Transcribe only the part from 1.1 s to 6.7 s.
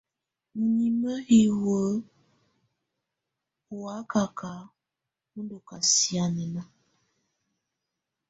hiwǝ ɔ́ wakaka ɔ́ ndɔ́ kasianɛna.